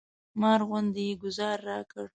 [0.41, 2.07] مار غوندې یې ګوزار راکړ.